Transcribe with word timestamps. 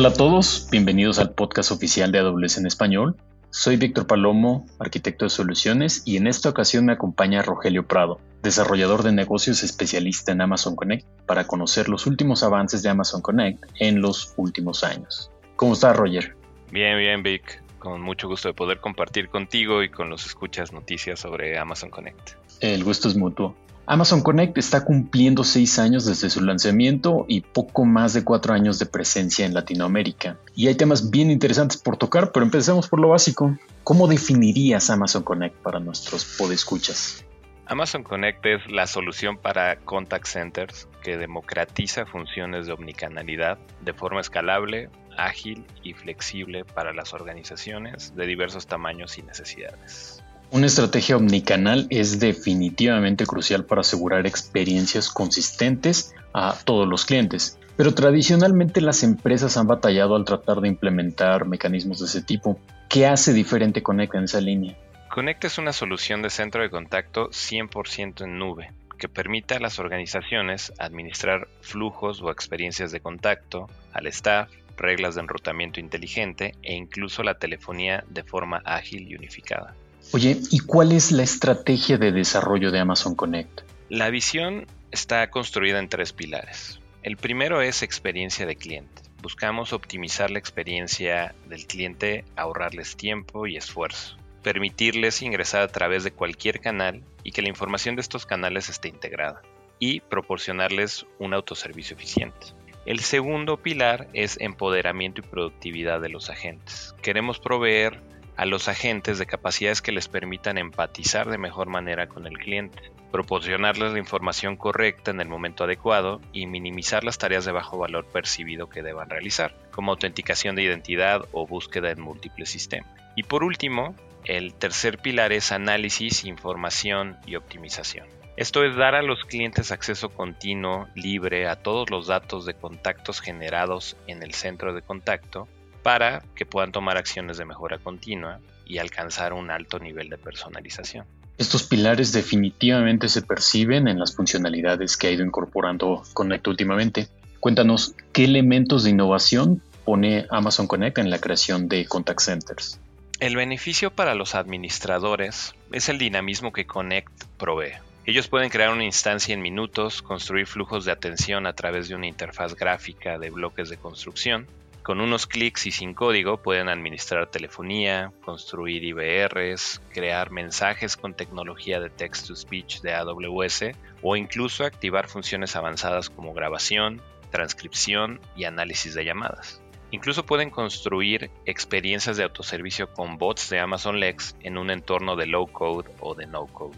Hola 0.00 0.08
a 0.08 0.14
todos, 0.14 0.66
bienvenidos 0.70 1.18
al 1.18 1.32
podcast 1.32 1.72
oficial 1.72 2.10
de 2.10 2.20
AWS 2.20 2.56
en 2.56 2.66
español. 2.66 3.16
Soy 3.50 3.76
Víctor 3.76 4.06
Palomo, 4.06 4.64
arquitecto 4.78 5.26
de 5.26 5.28
soluciones, 5.28 6.00
y 6.06 6.16
en 6.16 6.26
esta 6.26 6.48
ocasión 6.48 6.86
me 6.86 6.94
acompaña 6.94 7.42
Rogelio 7.42 7.86
Prado, 7.86 8.18
desarrollador 8.42 9.02
de 9.02 9.12
negocios 9.12 9.62
especialista 9.62 10.32
en 10.32 10.40
Amazon 10.40 10.74
Connect, 10.74 11.06
para 11.26 11.46
conocer 11.46 11.90
los 11.90 12.06
últimos 12.06 12.42
avances 12.42 12.82
de 12.82 12.88
Amazon 12.88 13.20
Connect 13.20 13.62
en 13.78 14.00
los 14.00 14.32
últimos 14.38 14.84
años. 14.84 15.30
¿Cómo 15.56 15.74
está 15.74 15.92
Roger? 15.92 16.34
Bien, 16.72 16.96
bien, 16.96 17.22
Vic. 17.22 17.62
Con 17.78 18.00
mucho 18.00 18.26
gusto 18.26 18.48
de 18.48 18.54
poder 18.54 18.80
compartir 18.80 19.28
contigo 19.28 19.82
y 19.82 19.90
con 19.90 20.08
los 20.08 20.24
escuchas 20.24 20.72
noticias 20.72 21.20
sobre 21.20 21.58
Amazon 21.58 21.90
Connect. 21.90 22.38
El 22.60 22.84
gusto 22.84 23.06
es 23.06 23.16
mutuo. 23.18 23.54
Amazon 23.92 24.22
Connect 24.22 24.56
está 24.56 24.84
cumpliendo 24.84 25.42
seis 25.42 25.80
años 25.80 26.04
desde 26.04 26.30
su 26.30 26.40
lanzamiento 26.44 27.24
y 27.26 27.40
poco 27.40 27.84
más 27.84 28.12
de 28.12 28.22
cuatro 28.22 28.54
años 28.54 28.78
de 28.78 28.86
presencia 28.86 29.44
en 29.44 29.52
Latinoamérica. 29.52 30.36
Y 30.54 30.68
hay 30.68 30.76
temas 30.76 31.10
bien 31.10 31.28
interesantes 31.28 31.76
por 31.76 31.96
tocar, 31.96 32.30
pero 32.30 32.46
empecemos 32.46 32.86
por 32.86 33.00
lo 33.00 33.08
básico. 33.08 33.58
¿Cómo 33.82 34.06
definirías 34.06 34.90
Amazon 34.90 35.24
Connect 35.24 35.56
para 35.56 35.80
nuestros 35.80 36.24
podescuchas? 36.38 37.24
Amazon 37.66 38.04
Connect 38.04 38.46
es 38.46 38.70
la 38.70 38.86
solución 38.86 39.36
para 39.36 39.80
contact 39.80 40.28
centers 40.28 40.86
que 41.02 41.16
democratiza 41.16 42.06
funciones 42.06 42.68
de 42.68 42.74
omnicanalidad 42.74 43.58
de 43.80 43.92
forma 43.92 44.20
escalable, 44.20 44.88
ágil 45.16 45.64
y 45.82 45.94
flexible 45.94 46.64
para 46.64 46.92
las 46.92 47.12
organizaciones 47.12 48.14
de 48.14 48.26
diversos 48.26 48.68
tamaños 48.68 49.18
y 49.18 49.22
necesidades. 49.22 50.22
Una 50.52 50.66
estrategia 50.66 51.16
omnicanal 51.16 51.86
es 51.90 52.18
definitivamente 52.18 53.24
crucial 53.24 53.64
para 53.64 53.82
asegurar 53.82 54.26
experiencias 54.26 55.08
consistentes 55.08 56.12
a 56.34 56.56
todos 56.64 56.88
los 56.88 57.06
clientes, 57.06 57.56
pero 57.76 57.94
tradicionalmente 57.94 58.80
las 58.80 59.04
empresas 59.04 59.56
han 59.56 59.68
batallado 59.68 60.16
al 60.16 60.24
tratar 60.24 60.60
de 60.60 60.66
implementar 60.66 61.46
mecanismos 61.46 62.00
de 62.00 62.06
ese 62.06 62.22
tipo. 62.22 62.58
¿Qué 62.88 63.06
hace 63.06 63.32
diferente 63.32 63.84
Connect 63.84 64.16
en 64.16 64.24
esa 64.24 64.40
línea? 64.40 64.76
Connect 65.08 65.44
es 65.44 65.58
una 65.58 65.72
solución 65.72 66.20
de 66.20 66.30
centro 66.30 66.62
de 66.62 66.70
contacto 66.70 67.30
100% 67.30 68.24
en 68.24 68.38
nube 68.40 68.72
que 68.98 69.08
permite 69.08 69.54
a 69.54 69.60
las 69.60 69.78
organizaciones 69.78 70.72
administrar 70.78 71.46
flujos 71.60 72.20
o 72.22 72.30
experiencias 72.32 72.90
de 72.90 73.00
contacto, 73.00 73.70
al 73.92 74.08
staff, 74.08 74.50
reglas 74.76 75.14
de 75.14 75.20
enrutamiento 75.20 75.78
inteligente 75.78 76.56
e 76.62 76.74
incluso 76.74 77.22
la 77.22 77.38
telefonía 77.38 78.02
de 78.08 78.24
forma 78.24 78.62
ágil 78.64 79.08
y 79.08 79.14
unificada. 79.14 79.76
Oye, 80.12 80.38
¿y 80.50 80.58
cuál 80.60 80.92
es 80.92 81.12
la 81.12 81.22
estrategia 81.22 81.96
de 81.96 82.12
desarrollo 82.12 82.70
de 82.70 82.80
Amazon 82.80 83.14
Connect? 83.14 83.60
La 83.88 84.10
visión 84.10 84.66
está 84.90 85.30
construida 85.30 85.78
en 85.78 85.88
tres 85.88 86.12
pilares. 86.12 86.80
El 87.02 87.16
primero 87.16 87.62
es 87.62 87.82
experiencia 87.82 88.44
de 88.44 88.56
cliente. 88.56 89.02
Buscamos 89.22 89.72
optimizar 89.72 90.30
la 90.30 90.38
experiencia 90.38 91.34
del 91.48 91.66
cliente, 91.66 92.24
ahorrarles 92.36 92.96
tiempo 92.96 93.46
y 93.46 93.56
esfuerzo, 93.56 94.16
permitirles 94.42 95.22
ingresar 95.22 95.62
a 95.62 95.68
través 95.68 96.04
de 96.04 96.12
cualquier 96.12 96.60
canal 96.60 97.02
y 97.22 97.32
que 97.32 97.42
la 97.42 97.48
información 97.48 97.96
de 97.96 98.02
estos 98.02 98.26
canales 98.26 98.68
esté 98.68 98.88
integrada, 98.88 99.42
y 99.78 100.00
proporcionarles 100.00 101.06
un 101.18 101.34
autoservicio 101.34 101.96
eficiente. 101.96 102.48
El 102.86 103.00
segundo 103.00 103.58
pilar 103.58 104.08
es 104.14 104.40
empoderamiento 104.40 105.20
y 105.20 105.24
productividad 105.24 106.00
de 106.00 106.08
los 106.08 106.30
agentes. 106.30 106.94
Queremos 107.02 107.38
proveer 107.38 108.00
a 108.36 108.46
los 108.46 108.68
agentes 108.68 109.18
de 109.18 109.26
capacidades 109.26 109.82
que 109.82 109.92
les 109.92 110.08
permitan 110.08 110.58
empatizar 110.58 111.28
de 111.28 111.38
mejor 111.38 111.68
manera 111.68 112.08
con 112.08 112.26
el 112.26 112.38
cliente, 112.38 112.90
proporcionarles 113.10 113.92
la 113.92 113.98
información 113.98 114.56
correcta 114.56 115.10
en 115.10 115.20
el 115.20 115.28
momento 115.28 115.64
adecuado 115.64 116.20
y 116.32 116.46
minimizar 116.46 117.04
las 117.04 117.18
tareas 117.18 117.44
de 117.44 117.52
bajo 117.52 117.78
valor 117.78 118.06
percibido 118.06 118.68
que 118.68 118.82
deban 118.82 119.10
realizar, 119.10 119.54
como 119.72 119.92
autenticación 119.92 120.56
de 120.56 120.62
identidad 120.62 121.26
o 121.32 121.46
búsqueda 121.46 121.90
en 121.90 122.00
múltiples 122.00 122.50
sistemas. 122.50 122.90
Y 123.16 123.24
por 123.24 123.44
último, 123.44 123.94
el 124.24 124.54
tercer 124.54 124.98
pilar 124.98 125.32
es 125.32 125.52
análisis, 125.52 126.24
información 126.24 127.16
y 127.26 127.36
optimización. 127.36 128.06
Esto 128.36 128.64
es 128.64 128.74
dar 128.74 128.94
a 128.94 129.02
los 129.02 129.24
clientes 129.24 129.70
acceso 129.70 130.08
continuo, 130.08 130.88
libre 130.94 131.46
a 131.46 131.56
todos 131.56 131.90
los 131.90 132.06
datos 132.06 132.46
de 132.46 132.54
contactos 132.54 133.20
generados 133.20 133.96
en 134.06 134.22
el 134.22 134.32
centro 134.32 134.72
de 134.72 134.82
contacto 134.82 135.46
para 135.82 136.22
que 136.34 136.46
puedan 136.46 136.72
tomar 136.72 136.96
acciones 136.96 137.38
de 137.38 137.44
mejora 137.44 137.78
continua 137.78 138.40
y 138.66 138.78
alcanzar 138.78 139.32
un 139.32 139.50
alto 139.50 139.78
nivel 139.78 140.08
de 140.08 140.18
personalización. 140.18 141.06
Estos 141.38 141.62
pilares 141.62 142.12
definitivamente 142.12 143.08
se 143.08 143.22
perciben 143.22 143.88
en 143.88 143.98
las 143.98 144.14
funcionalidades 144.14 144.96
que 144.96 145.06
ha 145.06 145.10
ido 145.10 145.24
incorporando 145.24 146.02
Connect 146.12 146.46
últimamente. 146.48 147.08
Cuéntanos, 147.40 147.94
¿qué 148.12 148.24
elementos 148.24 148.84
de 148.84 148.90
innovación 148.90 149.62
pone 149.84 150.26
Amazon 150.30 150.66
Connect 150.66 150.98
en 150.98 151.08
la 151.08 151.18
creación 151.18 151.68
de 151.68 151.86
contact 151.86 152.20
centers? 152.20 152.78
El 153.20 153.36
beneficio 153.36 153.90
para 153.90 154.14
los 154.14 154.34
administradores 154.34 155.54
es 155.72 155.88
el 155.88 155.98
dinamismo 155.98 156.52
que 156.52 156.66
Connect 156.66 157.24
provee. 157.38 157.72
Ellos 158.04 158.28
pueden 158.28 158.50
crear 158.50 158.72
una 158.72 158.84
instancia 158.84 159.34
en 159.34 159.42
minutos, 159.42 160.02
construir 160.02 160.46
flujos 160.46 160.84
de 160.84 160.92
atención 160.92 161.46
a 161.46 161.54
través 161.54 161.88
de 161.88 161.94
una 161.94 162.06
interfaz 162.06 162.54
gráfica 162.54 163.18
de 163.18 163.30
bloques 163.30 163.68
de 163.68 163.76
construcción 163.76 164.46
con 164.90 165.00
unos 165.00 165.28
clics 165.28 165.66
y 165.66 165.70
sin 165.70 165.94
código 165.94 166.42
pueden 166.42 166.68
administrar 166.68 167.28
telefonía, 167.28 168.12
construir 168.24 168.82
IVRs, 168.82 169.80
crear 169.92 170.32
mensajes 170.32 170.96
con 170.96 171.14
tecnología 171.14 171.78
de 171.78 171.90
text-to-speech 171.90 172.80
de 172.80 172.94
AWS 172.94 173.66
o 174.02 174.16
incluso 174.16 174.64
activar 174.64 175.06
funciones 175.06 175.54
avanzadas 175.54 176.10
como 176.10 176.34
grabación, 176.34 177.00
transcripción 177.30 178.18
y 178.34 178.46
análisis 178.46 178.92
de 178.94 179.04
llamadas. 179.04 179.62
Incluso 179.92 180.26
pueden 180.26 180.50
construir 180.50 181.30
experiencias 181.46 182.16
de 182.16 182.24
autoservicio 182.24 182.92
con 182.92 183.16
bots 183.16 183.48
de 183.48 183.60
Amazon 183.60 184.00
Lex 184.00 184.34
en 184.40 184.58
un 184.58 184.70
entorno 184.70 185.14
de 185.14 185.26
low 185.26 185.46
code 185.46 185.88
o 186.00 186.16
de 186.16 186.26
no 186.26 186.48
code. 186.48 186.76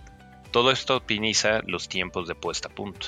Todo 0.50 0.70
esto 0.70 0.98
optimiza 0.98 1.62
los 1.66 1.88
tiempos 1.88 2.28
de 2.28 2.34
puesta 2.34 2.68
a 2.68 2.74
punto. 2.74 3.06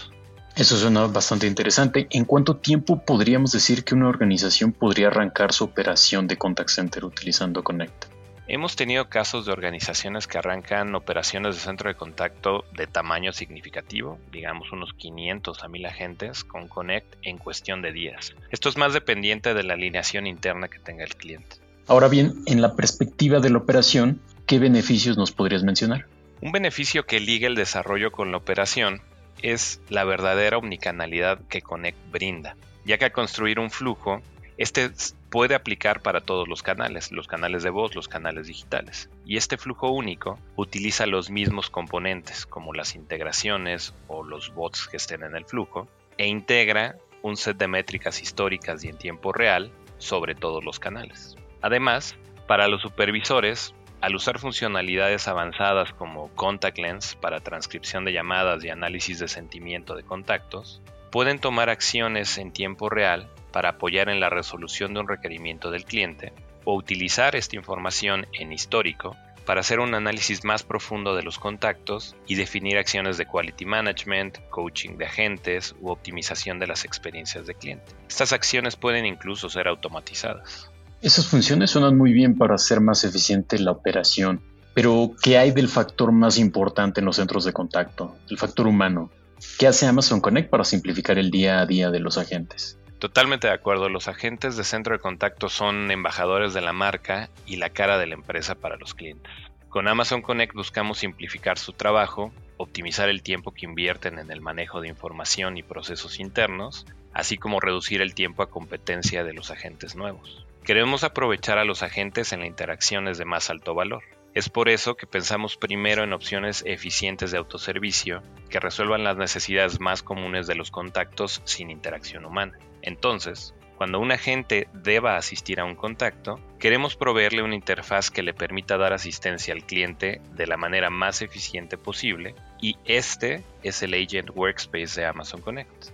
Eso 0.57 0.77
suena 0.77 1.09
bastante 1.09 1.49
interesante. 1.49 2.07
¿En 2.11 2.25
cuánto 2.25 2.57
tiempo 2.57 3.03
podríamos 3.05 3.51
decir 3.51 3.83
que 3.83 3.97
una 3.97 4.09
organización 4.09 4.71
podría 4.71 5.09
arrancar 5.09 5.53
su 5.53 5.65
operación 5.65 6.29
de 6.29 6.37
contact 6.37 6.71
center 6.71 7.05
utilizando 7.05 7.65
Connect? 7.65 8.05
Hemos 8.47 8.77
tenido 8.77 9.09
casos 9.09 9.47
de 9.47 9.53
organizaciones 9.53 10.29
que 10.29 10.39
arrancan 10.39 10.95
operaciones 10.95 11.57
de 11.57 11.61
centro 11.61 11.89
de 11.89 11.97
contacto 11.97 12.65
de 12.73 12.87
tamaño 12.87 13.33
significativo, 13.33 14.21
digamos 14.31 14.71
unos 14.71 14.93
500 14.93 15.65
a 15.65 15.67
1000 15.67 15.87
agentes, 15.87 16.45
con 16.45 16.69
Connect 16.69 17.17
en 17.23 17.39
cuestión 17.39 17.83
de 17.83 17.91
días. 17.91 18.35
Esto 18.51 18.69
es 18.69 18.77
más 18.77 18.93
dependiente 18.93 19.55
de 19.55 19.65
la 19.65 19.75
alineación 19.75 20.29
interna 20.29 20.69
que 20.69 20.79
tenga 20.79 21.03
el 21.03 21.17
cliente. 21.17 21.57
Ahora 21.89 22.07
bien, 22.07 22.35
en 22.47 22.63
la 22.63 22.77
perspectiva 22.77 23.41
de 23.41 23.51
la 23.51 23.59
operación, 23.59 24.21
¿qué 24.47 24.61
beneficios 24.61 25.17
nos 25.17 25.33
podrías 25.33 25.65
mencionar? 25.65 26.07
Un 26.41 26.53
beneficio 26.53 27.07
que 27.07 27.19
liga 27.19 27.49
el 27.49 27.57
desarrollo 27.57 28.13
con 28.13 28.31
la 28.31 28.37
operación 28.37 29.01
es 29.45 29.83
la 29.91 30.05
verdadera 30.05 30.57
omnicanalidad 30.57 31.39
que 31.49 31.61
Connect 31.61 31.99
brinda, 32.11 32.57
ya 32.87 32.97
que 32.97 33.05
al 33.05 33.13
construir 33.13 33.59
un 33.61 33.71
flujo, 33.71 34.23
este 34.57 34.91
puede 35.29 35.55
aplicar 35.55 36.01
para 36.01 36.23
todos 36.23 36.49
los 36.49 36.63
canales, 36.63 37.13
los 37.13 37.29
canales 37.29 37.63
de 37.63 37.69
voz, 37.69 37.95
los 37.95 38.09
canales 38.09 38.47
digitales. 38.47 39.11
Y 39.27 39.37
este 39.37 39.59
flujo 39.59 39.91
único 39.91 40.39
utiliza 40.57 41.05
los 41.05 41.29
mismos 41.29 41.69
componentes, 41.69 42.47
como 42.47 42.73
las 42.73 42.95
integraciones 42.95 43.93
o 44.09 44.23
los 44.23 44.55
bots 44.55 44.89
que 44.89 44.97
estén 44.97 45.23
en 45.25 45.37
el 45.37 45.45
flujo, 45.45 45.89
e 46.17 46.27
integra 46.27 46.97
un 47.21 47.37
set 47.37 47.59
de 47.59 47.69
métricas 47.69 48.23
históricas 48.23 48.83
y 48.83 48.89
en 48.89 48.97
tiempo 48.97 49.33
real 49.33 49.71
sobre 49.99 50.35
todos 50.35 50.65
los 50.65 50.79
canales. 50.79 51.37
Además, 51.61 52.17
para 52.47 52.67
los 52.67 52.81
supervisores, 52.81 53.75
al 54.05 54.17
usar 54.17 54.39
funcionalidades 54.39 55.29
avanzadas 55.29 55.95
como 55.95 56.29
Contact 56.35 56.77
Lens 56.77 57.15
para 57.15 57.41
transcripción 57.41 58.05
de 58.05 58.13
llamadas 58.13 58.63
y 58.63 58.69
análisis 58.69 59.19
de 59.19 59.29
sentimiento 59.29 59.95
de 59.95 60.03
contactos, 60.03 60.83
pueden 61.11 61.39
tomar 61.39 61.71
acciones 61.71 62.37
en 62.37 62.53
tiempo 62.53 62.91
real 62.91 63.31
para 63.51 63.71
apoyar 63.71 64.11
en 64.11 64.21
la 64.21 64.29
resolución 64.29 64.93
de 64.93 65.01
un 65.01 65.09
requerimiento 65.09 65.71
del 65.71 65.87
cliente 65.87 66.35
o 66.67 66.75
utilizar 66.75 67.35
esta 67.35 67.57
información 67.57 68.27
en 68.35 68.53
histórico 68.53 69.17
para 69.47 69.61
hacer 69.61 69.81
un 69.81 69.95
análisis 69.95 70.45
más 70.45 70.65
profundo 70.65 71.17
de 71.17 71.23
los 71.23 71.39
contactos 71.39 72.15
y 72.27 72.35
definir 72.35 72.77
acciones 72.77 73.17
de 73.17 73.25
quality 73.25 73.65
management, 73.65 74.37
coaching 74.51 74.99
de 74.99 75.07
agentes 75.07 75.75
u 75.81 75.89
optimización 75.89 76.59
de 76.59 76.67
las 76.67 76.85
experiencias 76.85 77.47
de 77.47 77.55
cliente. 77.55 77.95
Estas 78.07 78.35
acciones 78.35 78.77
pueden 78.77 79.07
incluso 79.07 79.49
ser 79.49 79.67
automatizadas. 79.67 80.71
Esas 81.05 81.27
funciones 81.27 81.69
suenan 81.69 81.99
muy 81.99 82.15
bien 82.15 82.35
para 82.39 82.55
hacer 82.55 82.81
más 82.81 83.05
eficiente 83.05 83.59
la 83.59 83.73
operación, 83.73 84.41
pero 84.73 85.11
¿qué 85.23 85.37
hay 85.37 85.51
del 85.51 85.69
factor 85.69 86.13
más 86.13 86.39
importante 86.39 87.01
en 87.01 87.05
los 87.05 87.17
centros 87.17 87.45
de 87.45 87.53
contacto, 87.53 88.17
el 88.31 88.39
factor 88.39 88.67
humano? 88.67 89.11
¿Qué 89.59 89.67
hace 89.67 89.87
Amazon 89.87 90.23
Connect 90.23 90.49
para 90.49 90.65
simplificar 90.65 91.19
el 91.19 91.31
día 91.31 91.61
a 91.61 91.67
día 91.67 91.91
de 91.91 92.01
los 92.01 92.17
agentes? 92.17 92.79
Totalmente 93.01 93.49
de 93.49 93.53
acuerdo, 93.53 93.91
los 93.91 94.09
agentes 94.09 94.57
de 94.57 94.65
centro 94.65 94.95
de 94.95 95.03
contacto 95.03 95.51
son 95.51 95.91
embajadores 95.91 96.55
de 96.55 96.63
la 96.63 96.73
marca 96.73 97.29
y 97.45 97.57
la 97.57 97.69
cara 97.69 97.99
de 97.99 98.07
la 98.07 98.15
empresa 98.15 98.55
para 98.55 98.79
los 98.79 98.95
clientes. 98.95 99.31
Con 99.69 99.89
Amazon 99.89 100.23
Connect 100.23 100.55
buscamos 100.55 101.01
simplificar 101.01 101.59
su 101.59 101.75
trabajo, 101.75 102.33
optimizar 102.57 103.11
el 103.11 103.23
tiempo 103.23 103.53
que 103.53 103.67
invierten 103.67 104.19
en 104.19 104.31
el 104.31 104.41
manejo 104.41 104.81
de 104.81 104.89
información 104.89 105.59
y 105.59 105.63
procesos 105.63 106.19
internos 106.19 106.87
así 107.15 107.39
como 107.39 107.61
reducir 107.61 108.03
el 108.03 108.15
tiempo 108.15 108.43
a 108.43 108.51
competencia 108.51 109.25
de 109.25 109.33
los 109.33 109.51
agentes 109.51 109.95
nuevos. 109.95 110.45
Queremos 110.65 111.05
aprovechar 111.05 111.59
a 111.59 111.65
los 111.67 111.83
agentes 111.83 112.33
en 112.33 112.41
las 112.41 112.49
interacciones 112.49 113.19
de 113.19 113.27
más 113.27 113.51
alto 113.51 113.75
valor. 113.75 114.03
Es 114.33 114.49
por 114.49 114.71
eso 114.71 114.97
que 114.97 115.07
pensamos 115.07 115.59
primero 115.59 116.03
en 116.03 116.15
opciones 116.15 116.65
eficientes 116.67 117.31
de 117.31 117.37
autoservicio 117.37 118.23
que 118.49 118.61
resuelvan 118.61 119.05
las 119.05 119.19
necesidades 119.19 119.79
más 119.79 120.03
comunes 120.03 120.47
de 120.47 120.55
los 120.55 120.71
contactos 120.71 121.43
sin 121.45 121.71
interacción 121.71 122.25
humana. 122.25 122.59
Entonces, 122.81 123.55
cuando 123.77 124.01
un 124.01 124.11
agente 124.11 124.67
deba 124.73 125.19
asistir 125.19 125.61
a 125.61 125.67
un 125.67 125.75
contacto, 125.75 126.41
queremos 126.59 126.97
proveerle 126.97 127.43
una 127.43 127.57
interfaz 127.57 128.11
que 128.11 128.23
le 128.23 128.33
permita 128.33 128.79
dar 128.79 128.95
asistencia 128.95 129.53
al 129.53 129.67
cliente 129.67 130.23
de 130.33 130.47
la 130.47 130.57
manera 130.57 130.89
más 130.89 131.21
eficiente 131.21 131.77
posible 131.77 132.35
y 132.59 132.79
este 132.87 133.45
es 133.63 133.83
el 133.83 133.93
Agent 133.93 134.31
Workspace 134.35 134.99
de 134.99 135.07
Amazon 135.07 135.43
Connect. 135.43 135.93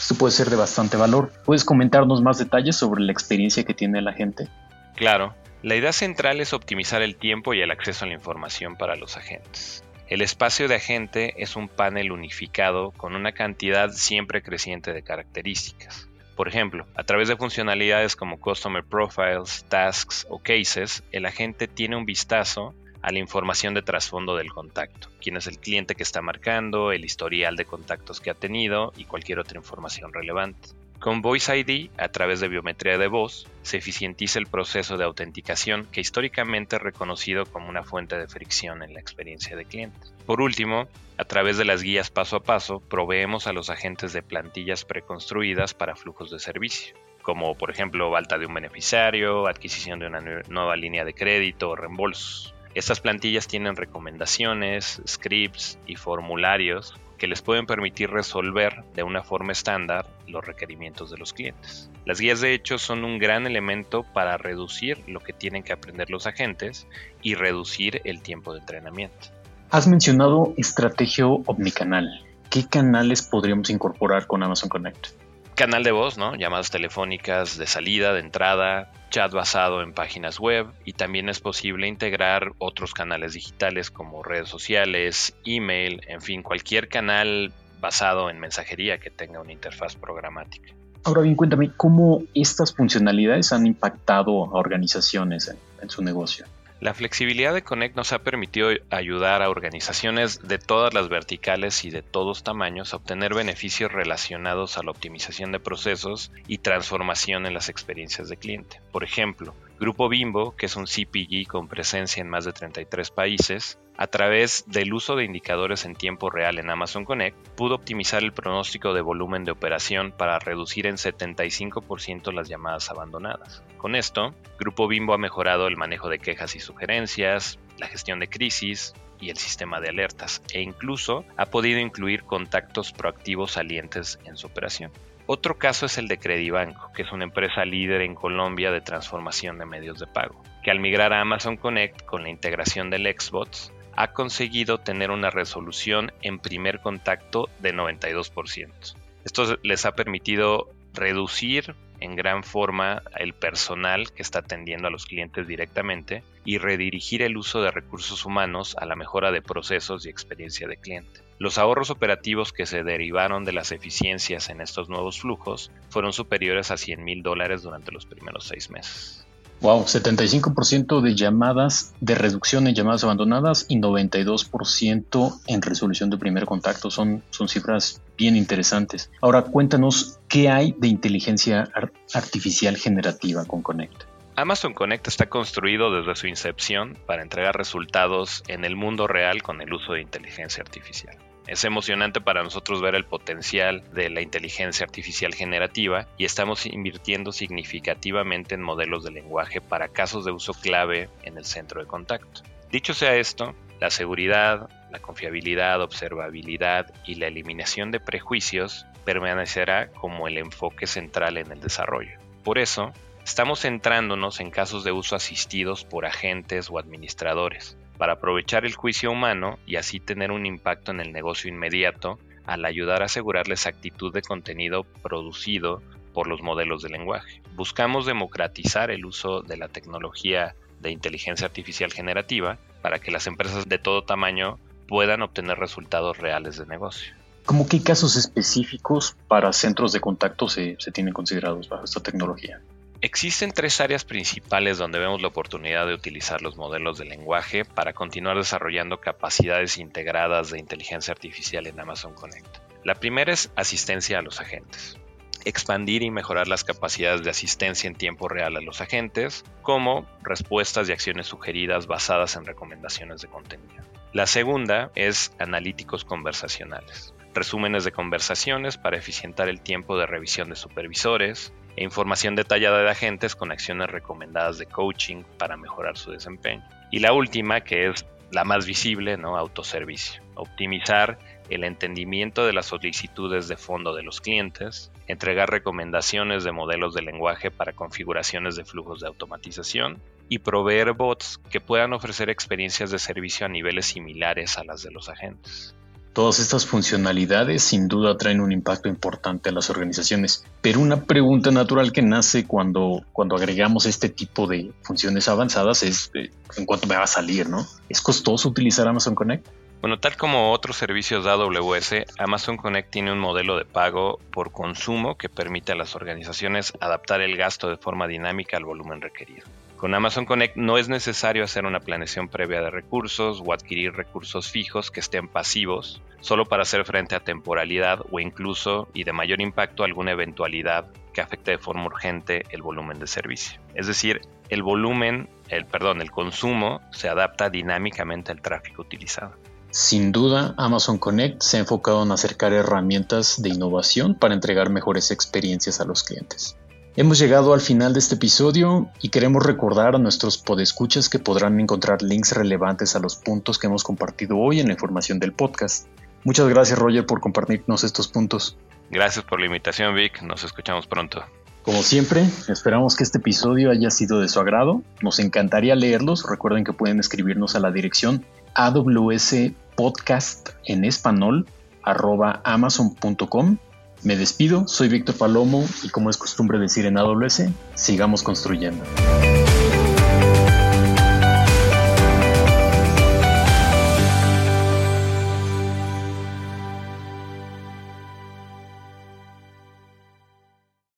Esto 0.00 0.14
puede 0.14 0.32
ser 0.32 0.50
de 0.50 0.56
bastante 0.56 0.96
valor. 0.96 1.32
¿Puedes 1.44 1.64
comentarnos 1.64 2.22
más 2.22 2.38
detalles 2.38 2.76
sobre 2.76 3.02
la 3.02 3.12
experiencia 3.12 3.64
que 3.64 3.74
tiene 3.74 4.02
la 4.02 4.12
gente? 4.12 4.48
Claro, 4.96 5.34
la 5.62 5.76
idea 5.76 5.92
central 5.92 6.40
es 6.40 6.52
optimizar 6.52 7.02
el 7.02 7.16
tiempo 7.16 7.54
y 7.54 7.60
el 7.60 7.70
acceso 7.70 8.04
a 8.04 8.08
la 8.08 8.14
información 8.14 8.76
para 8.76 8.96
los 8.96 9.16
agentes. 9.16 9.84
El 10.08 10.20
espacio 10.20 10.68
de 10.68 10.74
agente 10.74 11.34
es 11.38 11.56
un 11.56 11.68
panel 11.68 12.12
unificado 12.12 12.90
con 12.90 13.14
una 13.14 13.32
cantidad 13.32 13.90
siempre 13.90 14.42
creciente 14.42 14.92
de 14.92 15.02
características. 15.02 16.08
Por 16.36 16.48
ejemplo, 16.48 16.86
a 16.96 17.04
través 17.04 17.28
de 17.28 17.36
funcionalidades 17.36 18.16
como 18.16 18.40
Customer 18.40 18.82
Profiles, 18.82 19.64
Tasks 19.68 20.26
o 20.28 20.38
Cases, 20.38 21.04
el 21.12 21.26
agente 21.26 21.68
tiene 21.68 21.96
un 21.96 22.04
vistazo 22.04 22.74
a 23.02 23.12
la 23.12 23.18
información 23.18 23.74
de 23.74 23.82
trasfondo 23.82 24.36
del 24.36 24.52
contacto, 24.52 25.08
quién 25.20 25.36
es 25.36 25.46
el 25.46 25.58
cliente 25.58 25.94
que 25.94 26.02
está 26.04 26.22
marcando, 26.22 26.92
el 26.92 27.04
historial 27.04 27.56
de 27.56 27.64
contactos 27.64 28.20
que 28.20 28.30
ha 28.30 28.34
tenido 28.34 28.92
y 28.96 29.04
cualquier 29.04 29.40
otra 29.40 29.58
información 29.58 30.12
relevante. 30.12 30.70
Con 31.02 31.20
Voice 31.20 31.58
ID, 31.58 31.90
a 31.98 32.10
través 32.10 32.38
de 32.38 32.46
biometría 32.46 32.96
de 32.96 33.08
voz, 33.08 33.48
se 33.62 33.78
eficientiza 33.78 34.38
el 34.38 34.46
proceso 34.46 34.96
de 34.96 35.02
autenticación 35.02 35.88
que 35.90 36.00
históricamente 36.00 36.76
es 36.76 36.82
reconocido 36.82 37.44
como 37.44 37.68
una 37.68 37.82
fuente 37.82 38.16
de 38.16 38.28
fricción 38.28 38.84
en 38.84 38.94
la 38.94 39.00
experiencia 39.00 39.56
de 39.56 39.64
cliente. 39.64 39.98
Por 40.26 40.40
último, 40.40 40.86
a 41.18 41.24
través 41.24 41.58
de 41.58 41.64
las 41.64 41.82
guías 41.82 42.10
paso 42.10 42.36
a 42.36 42.42
paso, 42.44 42.78
proveemos 42.78 43.48
a 43.48 43.52
los 43.52 43.68
agentes 43.68 44.12
de 44.12 44.22
plantillas 44.22 44.84
preconstruidas 44.84 45.74
para 45.74 45.96
flujos 45.96 46.30
de 46.30 46.38
servicio, 46.38 46.94
como 47.22 47.56
por 47.56 47.72
ejemplo 47.72 48.14
alta 48.14 48.38
de 48.38 48.46
un 48.46 48.54
beneficiario, 48.54 49.48
adquisición 49.48 49.98
de 49.98 50.06
una 50.06 50.20
nueva 50.20 50.76
línea 50.76 51.04
de 51.04 51.14
crédito 51.14 51.70
o 51.70 51.74
reembolsos. 51.74 52.54
Estas 52.74 53.00
plantillas 53.00 53.48
tienen 53.48 53.76
recomendaciones, 53.76 55.02
scripts 55.06 55.78
y 55.86 55.96
formularios 55.96 56.94
que 57.18 57.26
les 57.26 57.42
pueden 57.42 57.66
permitir 57.66 58.10
resolver 58.10 58.82
de 58.94 59.02
una 59.02 59.22
forma 59.22 59.52
estándar 59.52 60.08
los 60.26 60.44
requerimientos 60.44 61.10
de 61.10 61.18
los 61.18 61.32
clientes. 61.32 61.90
Las 62.04 62.18
guías 62.18 62.40
de 62.40 62.54
hecho 62.54 62.78
son 62.78 63.04
un 63.04 63.18
gran 63.18 63.46
elemento 63.46 64.04
para 64.14 64.38
reducir 64.38 65.04
lo 65.06 65.20
que 65.20 65.32
tienen 65.32 65.62
que 65.62 65.72
aprender 65.72 66.10
los 66.10 66.26
agentes 66.26 66.86
y 67.20 67.34
reducir 67.34 68.00
el 68.04 68.22
tiempo 68.22 68.54
de 68.54 68.60
entrenamiento. 68.60 69.28
Has 69.70 69.86
mencionado 69.86 70.54
estrategia 70.56 71.26
omnicanal. 71.26 72.24
¿Qué 72.50 72.66
canales 72.66 73.22
podríamos 73.22 73.70
incorporar 73.70 74.26
con 74.26 74.42
Amazon 74.42 74.68
Connect? 74.68 75.21
Canal 75.54 75.84
de 75.84 75.92
voz, 75.92 76.16
¿no? 76.16 76.34
Llamadas 76.34 76.70
telefónicas 76.70 77.58
de 77.58 77.66
salida, 77.66 78.14
de 78.14 78.20
entrada, 78.20 78.90
chat 79.10 79.30
basado 79.32 79.82
en 79.82 79.92
páginas 79.92 80.40
web 80.40 80.68
y 80.84 80.94
también 80.94 81.28
es 81.28 81.40
posible 81.40 81.86
integrar 81.86 82.52
otros 82.58 82.94
canales 82.94 83.34
digitales 83.34 83.90
como 83.90 84.22
redes 84.22 84.48
sociales, 84.48 85.34
email, 85.44 86.00
en 86.08 86.22
fin, 86.22 86.42
cualquier 86.42 86.88
canal 86.88 87.52
basado 87.80 88.30
en 88.30 88.40
mensajería 88.40 88.98
que 88.98 89.10
tenga 89.10 89.40
una 89.40 89.52
interfaz 89.52 89.96
programática. 89.96 90.72
Ahora 91.04 91.22
bien, 91.22 91.34
cuéntame, 91.34 91.72
¿cómo 91.76 92.22
estas 92.32 92.72
funcionalidades 92.74 93.52
han 93.52 93.66
impactado 93.66 94.44
a 94.44 94.58
organizaciones 94.58 95.52
en, 95.80 95.90
su 95.90 96.02
negocio? 96.02 96.46
La 96.82 96.94
flexibilidad 96.94 97.54
de 97.54 97.62
Connect 97.62 97.94
nos 97.94 98.12
ha 98.12 98.24
permitido 98.24 98.70
ayudar 98.90 99.40
a 99.40 99.50
organizaciones 99.50 100.40
de 100.42 100.58
todas 100.58 100.92
las 100.92 101.08
verticales 101.08 101.84
y 101.84 101.90
de 101.90 102.02
todos 102.02 102.42
tamaños 102.42 102.92
a 102.92 102.96
obtener 102.96 103.34
beneficios 103.34 103.92
relacionados 103.92 104.76
a 104.76 104.82
la 104.82 104.90
optimización 104.90 105.52
de 105.52 105.60
procesos 105.60 106.32
y 106.48 106.58
transformación 106.58 107.46
en 107.46 107.54
las 107.54 107.68
experiencias 107.68 108.28
de 108.28 108.36
cliente. 108.36 108.80
Por 108.90 109.04
ejemplo, 109.04 109.54
Grupo 109.82 110.08
Bimbo, 110.08 110.54
que 110.54 110.66
es 110.66 110.76
un 110.76 110.86
CPG 110.86 111.48
con 111.48 111.66
presencia 111.66 112.20
en 112.20 112.28
más 112.28 112.44
de 112.44 112.52
33 112.52 113.10
países, 113.10 113.80
a 113.96 114.06
través 114.06 114.62
del 114.68 114.94
uso 114.94 115.16
de 115.16 115.24
indicadores 115.24 115.84
en 115.84 115.96
tiempo 115.96 116.30
real 116.30 116.60
en 116.60 116.70
Amazon 116.70 117.04
Connect, 117.04 117.36
pudo 117.56 117.74
optimizar 117.74 118.22
el 118.22 118.32
pronóstico 118.32 118.94
de 118.94 119.00
volumen 119.00 119.42
de 119.42 119.50
operación 119.50 120.12
para 120.12 120.38
reducir 120.38 120.86
en 120.86 120.98
75% 120.98 122.32
las 122.32 122.48
llamadas 122.48 122.92
abandonadas. 122.92 123.64
Con 123.76 123.96
esto, 123.96 124.36
Grupo 124.56 124.86
Bimbo 124.86 125.14
ha 125.14 125.18
mejorado 125.18 125.66
el 125.66 125.76
manejo 125.76 126.08
de 126.08 126.20
quejas 126.20 126.54
y 126.54 126.60
sugerencias, 126.60 127.58
la 127.78 127.88
gestión 127.88 128.20
de 128.20 128.28
crisis 128.28 128.94
y 129.20 129.30
el 129.30 129.36
sistema 129.36 129.80
de 129.80 129.88
alertas, 129.88 130.44
e 130.52 130.60
incluso 130.60 131.24
ha 131.36 131.46
podido 131.46 131.80
incluir 131.80 132.22
contactos 132.22 132.92
proactivos 132.92 133.50
salientes 133.50 134.20
en 134.26 134.36
su 134.36 134.46
operación. 134.46 134.92
Otro 135.34 135.56
caso 135.56 135.86
es 135.86 135.96
el 135.96 136.08
de 136.08 136.18
Credibanco, 136.18 136.92
que 136.92 137.00
es 137.00 137.10
una 137.10 137.24
empresa 137.24 137.64
líder 137.64 138.02
en 138.02 138.14
Colombia 138.14 138.70
de 138.70 138.82
transformación 138.82 139.56
de 139.56 139.64
medios 139.64 139.98
de 139.98 140.06
pago, 140.06 140.42
que 140.62 140.70
al 140.70 140.78
migrar 140.78 141.14
a 141.14 141.22
Amazon 141.22 141.56
Connect 141.56 142.04
con 142.04 142.22
la 142.22 142.28
integración 142.28 142.90
del 142.90 143.06
Xbox, 143.06 143.72
ha 143.96 144.12
conseguido 144.12 144.76
tener 144.76 145.10
una 145.10 145.30
resolución 145.30 146.12
en 146.20 146.38
primer 146.38 146.80
contacto 146.80 147.48
de 147.60 147.72
92%. 147.72 148.94
Esto 149.24 149.58
les 149.62 149.86
ha 149.86 149.92
permitido 149.92 150.68
reducir 150.92 151.76
en 152.00 152.14
gran 152.14 152.44
forma 152.44 153.02
el 153.16 153.32
personal 153.32 154.12
que 154.12 154.20
está 154.20 154.40
atendiendo 154.40 154.88
a 154.88 154.90
los 154.90 155.06
clientes 155.06 155.48
directamente 155.48 156.24
y 156.44 156.58
redirigir 156.58 157.22
el 157.22 157.38
uso 157.38 157.62
de 157.62 157.70
recursos 157.70 158.26
humanos 158.26 158.76
a 158.78 158.84
la 158.84 158.96
mejora 158.96 159.32
de 159.32 159.40
procesos 159.40 160.04
y 160.04 160.10
experiencia 160.10 160.68
de 160.68 160.76
cliente. 160.76 161.21
Los 161.42 161.58
ahorros 161.58 161.90
operativos 161.90 162.52
que 162.52 162.66
se 162.66 162.84
derivaron 162.84 163.44
de 163.44 163.50
las 163.50 163.72
eficiencias 163.72 164.48
en 164.48 164.60
estos 164.60 164.88
nuevos 164.88 165.18
flujos 165.18 165.72
fueron 165.88 166.12
superiores 166.12 166.70
a 166.70 166.76
100 166.76 167.02
mil 167.02 167.24
dólares 167.24 167.62
durante 167.62 167.90
los 167.90 168.06
primeros 168.06 168.44
seis 168.46 168.70
meses. 168.70 169.26
Wow, 169.60 169.82
75% 169.82 171.00
de 171.00 171.16
llamadas, 171.16 171.94
de 172.00 172.14
reducción 172.14 172.68
en 172.68 172.76
llamadas 172.76 173.02
abandonadas 173.02 173.66
y 173.68 173.78
92% 173.78 175.40
en 175.48 175.62
resolución 175.62 176.10
de 176.10 176.16
primer 176.16 176.46
contacto. 176.46 176.92
Son, 176.92 177.24
son 177.30 177.48
cifras 177.48 178.00
bien 178.16 178.36
interesantes. 178.36 179.10
Ahora 179.20 179.42
cuéntanos 179.42 180.20
qué 180.28 180.48
hay 180.48 180.76
de 180.78 180.86
inteligencia 180.86 181.68
artificial 182.14 182.76
generativa 182.76 183.44
con 183.46 183.62
Connect. 183.62 184.04
Amazon 184.36 184.74
Connect 184.74 185.08
está 185.08 185.28
construido 185.28 185.92
desde 185.92 186.14
su 186.14 186.28
incepción 186.28 186.96
para 187.04 187.22
entregar 187.22 187.56
resultados 187.56 188.44
en 188.46 188.64
el 188.64 188.76
mundo 188.76 189.08
real 189.08 189.42
con 189.42 189.60
el 189.60 189.72
uso 189.72 189.94
de 189.94 190.02
inteligencia 190.02 190.62
artificial. 190.62 191.16
Es 191.46 191.64
emocionante 191.64 192.20
para 192.20 192.42
nosotros 192.42 192.80
ver 192.80 192.94
el 192.94 193.04
potencial 193.04 193.82
de 193.92 194.10
la 194.10 194.20
inteligencia 194.20 194.84
artificial 194.84 195.34
generativa 195.34 196.06
y 196.16 196.24
estamos 196.24 196.66
invirtiendo 196.66 197.32
significativamente 197.32 198.54
en 198.54 198.62
modelos 198.62 199.02
de 199.04 199.10
lenguaje 199.10 199.60
para 199.60 199.88
casos 199.88 200.24
de 200.24 200.30
uso 200.30 200.54
clave 200.54 201.08
en 201.24 201.36
el 201.36 201.44
centro 201.44 201.80
de 201.80 201.86
contacto. 201.86 202.42
Dicho 202.70 202.94
sea 202.94 203.16
esto, 203.16 203.54
la 203.80 203.90
seguridad, 203.90 204.70
la 204.92 205.00
confiabilidad, 205.00 205.82
observabilidad 205.82 206.92
y 207.04 207.16
la 207.16 207.26
eliminación 207.26 207.90
de 207.90 207.98
prejuicios 207.98 208.86
permanecerá 209.04 209.88
como 209.88 210.28
el 210.28 210.38
enfoque 210.38 210.86
central 210.86 211.36
en 211.36 211.50
el 211.50 211.60
desarrollo. 211.60 212.18
Por 212.44 212.58
eso, 212.58 212.92
estamos 213.24 213.60
centrándonos 213.60 214.40
en 214.40 214.50
casos 214.50 214.84
de 214.84 214.92
uso 214.92 215.16
asistidos 215.16 215.84
por 215.84 216.06
agentes 216.06 216.68
o 216.70 216.78
administradores, 216.78 217.76
para 217.98 218.14
aprovechar 218.14 218.64
el 218.64 218.74
juicio 218.74 219.10
humano 219.10 219.58
y 219.66 219.76
así 219.76 220.00
tener 220.00 220.30
un 220.30 220.46
impacto 220.46 220.90
en 220.90 221.00
el 221.00 221.12
negocio 221.12 221.48
inmediato 221.48 222.18
al 222.46 222.64
ayudar 222.64 223.02
a 223.02 223.06
asegurar 223.06 223.48
la 223.48 223.54
exactitud 223.54 224.12
de 224.12 224.22
contenido 224.22 224.84
producido 225.02 225.82
por 226.12 226.26
los 226.26 226.42
modelos 226.42 226.82
de 226.82 226.90
lenguaje. 226.90 227.40
Buscamos 227.54 228.06
democratizar 228.06 228.90
el 228.90 229.04
uso 229.04 229.42
de 229.42 229.56
la 229.56 229.68
tecnología 229.68 230.54
de 230.80 230.90
inteligencia 230.90 231.46
artificial 231.46 231.92
generativa 231.92 232.58
para 232.82 232.98
que 232.98 233.10
las 233.10 233.26
empresas 233.26 233.68
de 233.68 233.78
todo 233.78 234.02
tamaño 234.02 234.58
puedan 234.88 235.22
obtener 235.22 235.58
resultados 235.58 236.18
reales 236.18 236.58
de 236.58 236.66
negocio. 236.66 237.14
¿Cómo 237.44 237.66
qué 237.66 237.82
casos 237.82 238.16
específicos 238.16 239.16
para 239.26 239.52
centros 239.52 239.92
de 239.92 240.00
contacto 240.00 240.48
se, 240.48 240.76
se 240.78 240.92
tienen 240.92 241.12
considerados 241.12 241.68
bajo 241.68 241.84
esta 241.84 242.00
tecnología? 242.00 242.60
Existen 243.04 243.50
tres 243.50 243.80
áreas 243.80 244.04
principales 244.04 244.78
donde 244.78 245.00
vemos 245.00 245.20
la 245.20 245.26
oportunidad 245.26 245.88
de 245.88 245.94
utilizar 245.94 246.40
los 246.40 246.56
modelos 246.56 246.98
de 246.98 247.04
lenguaje 247.04 247.64
para 247.64 247.94
continuar 247.94 248.36
desarrollando 248.36 249.00
capacidades 249.00 249.76
integradas 249.78 250.50
de 250.50 250.60
inteligencia 250.60 251.10
artificial 251.10 251.66
en 251.66 251.80
Amazon 251.80 252.14
Connect. 252.14 252.58
La 252.84 252.94
primera 252.94 253.32
es 253.32 253.50
asistencia 253.56 254.20
a 254.20 254.22
los 254.22 254.40
agentes. 254.40 255.00
Expandir 255.44 256.04
y 256.04 256.12
mejorar 256.12 256.46
las 256.46 256.62
capacidades 256.62 257.24
de 257.24 257.30
asistencia 257.30 257.88
en 257.88 257.96
tiempo 257.96 258.28
real 258.28 258.56
a 258.56 258.60
los 258.60 258.80
agentes, 258.80 259.44
como 259.62 260.06
respuestas 260.22 260.88
y 260.88 260.92
acciones 260.92 261.26
sugeridas 261.26 261.88
basadas 261.88 262.36
en 262.36 262.44
recomendaciones 262.44 263.20
de 263.20 263.26
contenido. 263.26 263.82
La 264.12 264.28
segunda 264.28 264.92
es 264.94 265.32
analíticos 265.40 266.04
conversacionales 266.04 267.14
resúmenes 267.34 267.84
de 267.84 267.92
conversaciones 267.92 268.76
para 268.76 268.98
eficientar 268.98 269.48
el 269.48 269.60
tiempo 269.60 269.96
de 269.96 270.06
revisión 270.06 270.50
de 270.50 270.56
supervisores, 270.56 271.52
e 271.76 271.84
información 271.84 272.34
detallada 272.34 272.82
de 272.82 272.90
agentes 272.90 273.34
con 273.34 273.52
acciones 273.52 273.90
recomendadas 273.90 274.58
de 274.58 274.66
coaching 274.66 275.22
para 275.38 275.56
mejorar 275.56 275.96
su 275.96 276.10
desempeño. 276.10 276.62
Y 276.90 277.00
la 277.00 277.12
última, 277.12 277.62
que 277.62 277.88
es 277.88 278.04
la 278.32 278.44
más 278.44 278.66
visible, 278.66 279.16
¿no? 279.16 279.36
autoservicio. 279.36 280.22
Optimizar 280.34 281.18
el 281.50 281.64
entendimiento 281.64 282.46
de 282.46 282.54
las 282.54 282.66
solicitudes 282.66 283.46
de 283.46 283.56
fondo 283.56 283.94
de 283.94 284.02
los 284.02 284.20
clientes, 284.20 284.90
entregar 285.06 285.50
recomendaciones 285.50 286.44
de 286.44 286.52
modelos 286.52 286.94
de 286.94 287.02
lenguaje 287.02 287.50
para 287.50 287.74
configuraciones 287.74 288.56
de 288.56 288.64
flujos 288.64 289.00
de 289.00 289.08
automatización 289.08 290.00
y 290.28 290.38
proveer 290.38 290.92
bots 290.94 291.38
que 291.50 291.60
puedan 291.60 291.92
ofrecer 291.92 292.30
experiencias 292.30 292.90
de 292.90 292.98
servicio 292.98 293.44
a 293.44 293.50
niveles 293.50 293.86
similares 293.86 294.56
a 294.56 294.64
las 294.64 294.82
de 294.82 294.90
los 294.90 295.10
agentes. 295.10 295.74
Todas 296.12 296.40
estas 296.40 296.66
funcionalidades 296.66 297.62
sin 297.62 297.88
duda 297.88 298.18
traen 298.18 298.40
un 298.40 298.52
impacto 298.52 298.88
importante 298.88 299.48
a 299.48 299.52
las 299.52 299.70
organizaciones, 299.70 300.44
pero 300.60 300.80
una 300.80 301.04
pregunta 301.04 301.50
natural 301.50 301.90
que 301.90 302.02
nace 302.02 302.46
cuando, 302.46 303.02
cuando 303.12 303.36
agregamos 303.36 303.86
este 303.86 304.10
tipo 304.10 304.46
de 304.46 304.72
funciones 304.82 305.28
avanzadas 305.28 305.82
es 305.82 306.10
eh, 306.14 306.30
en 306.58 306.66
cuánto 306.66 306.86
me 306.86 306.96
va 306.96 307.04
a 307.04 307.06
salir, 307.06 307.48
¿no? 307.48 307.66
¿Es 307.88 308.02
costoso 308.02 308.50
utilizar 308.50 308.86
Amazon 308.86 309.14
Connect? 309.14 309.48
Bueno, 309.80 309.98
tal 309.98 310.16
como 310.16 310.52
otros 310.52 310.76
servicios 310.76 311.24
de 311.24 311.30
AWS, 311.30 312.04
Amazon 312.18 312.56
Connect 312.56 312.90
tiene 312.90 313.10
un 313.10 313.18
modelo 313.18 313.56
de 313.56 313.64
pago 313.64 314.20
por 314.32 314.52
consumo 314.52 315.16
que 315.16 315.28
permite 315.28 315.72
a 315.72 315.74
las 315.74 315.96
organizaciones 315.96 316.72
adaptar 316.78 317.20
el 317.20 317.36
gasto 317.36 317.68
de 317.68 317.78
forma 317.78 318.06
dinámica 318.06 318.58
al 318.58 318.64
volumen 318.64 319.00
requerido. 319.00 319.44
Con 319.82 319.96
Amazon 319.96 320.26
Connect 320.26 320.54
no 320.54 320.78
es 320.78 320.88
necesario 320.88 321.42
hacer 321.42 321.66
una 321.66 321.80
planeación 321.80 322.28
previa 322.28 322.60
de 322.60 322.70
recursos 322.70 323.42
o 323.44 323.52
adquirir 323.52 323.94
recursos 323.94 324.48
fijos 324.48 324.92
que 324.92 325.00
estén 325.00 325.26
pasivos, 325.26 326.00
solo 326.20 326.46
para 326.46 326.62
hacer 326.62 326.84
frente 326.84 327.16
a 327.16 327.24
temporalidad 327.24 327.98
o 328.12 328.20
incluso 328.20 328.88
y 328.94 329.02
de 329.02 329.12
mayor 329.12 329.40
impacto 329.40 329.82
alguna 329.82 330.12
eventualidad 330.12 330.86
que 331.12 331.20
afecte 331.20 331.50
de 331.50 331.58
forma 331.58 331.86
urgente 331.86 332.44
el 332.50 332.62
volumen 332.62 333.00
de 333.00 333.08
servicio. 333.08 333.60
Es 333.74 333.88
decir, 333.88 334.20
el 334.50 334.62
volumen, 334.62 335.28
el 335.48 335.66
perdón, 335.66 336.00
el 336.00 336.12
consumo 336.12 336.80
se 336.92 337.08
adapta 337.08 337.50
dinámicamente 337.50 338.30
al 338.30 338.40
tráfico 338.40 338.82
utilizado. 338.82 339.34
Sin 339.72 340.12
duda, 340.12 340.54
Amazon 340.58 340.98
Connect 340.98 341.42
se 341.42 341.56
ha 341.56 341.60
enfocado 341.60 342.04
en 342.04 342.12
acercar 342.12 342.52
herramientas 342.52 343.42
de 343.42 343.48
innovación 343.48 344.14
para 344.14 344.34
entregar 344.34 344.70
mejores 344.70 345.10
experiencias 345.10 345.80
a 345.80 345.84
los 345.84 346.04
clientes. 346.04 346.56
Hemos 346.94 347.18
llegado 347.18 347.54
al 347.54 347.62
final 347.62 347.94
de 347.94 348.00
este 348.00 348.16
episodio 348.16 348.90
y 349.00 349.08
queremos 349.08 349.46
recordar 349.46 349.96
a 349.96 349.98
nuestros 349.98 350.36
podescuchas 350.36 351.08
que 351.08 351.18
podrán 351.18 351.58
encontrar 351.58 352.02
links 352.02 352.32
relevantes 352.32 352.94
a 352.94 352.98
los 352.98 353.16
puntos 353.16 353.58
que 353.58 353.66
hemos 353.66 353.82
compartido 353.82 354.36
hoy 354.36 354.60
en 354.60 354.66
la 354.66 354.74
información 354.74 355.18
del 355.18 355.32
podcast. 355.32 355.86
Muchas 356.22 356.46
gracias 356.50 356.78
Roger 356.78 357.06
por 357.06 357.22
compartirnos 357.22 357.82
estos 357.82 358.08
puntos. 358.08 358.58
Gracias 358.90 359.24
por 359.24 359.40
la 359.40 359.46
invitación 359.46 359.94
Vic, 359.94 360.20
nos 360.20 360.44
escuchamos 360.44 360.86
pronto. 360.86 361.24
Como 361.62 361.82
siempre, 361.82 362.28
esperamos 362.48 362.94
que 362.94 363.04
este 363.04 363.16
episodio 363.16 363.70
haya 363.70 363.90
sido 363.90 364.20
de 364.20 364.28
su 364.28 364.38
agrado. 364.38 364.82
Nos 365.00 365.18
encantaría 365.18 365.74
leerlos. 365.74 366.26
Recuerden 366.28 366.62
que 366.62 366.74
pueden 366.74 367.00
escribirnos 367.00 367.54
a 367.54 367.60
la 367.60 367.70
dirección 367.70 368.26
awspodcast 368.54 370.50
en 370.66 370.84
español 370.84 371.46
amazon.com 371.84 373.56
me 374.02 374.16
despido, 374.16 374.66
soy 374.66 374.88
Víctor 374.88 375.16
Palomo 375.16 375.66
y 375.82 375.88
como 375.88 376.10
es 376.10 376.16
costumbre 376.16 376.58
decir 376.58 376.86
en 376.86 376.98
AWS, 376.98 377.44
sigamos 377.74 378.22
construyendo. 378.22 378.84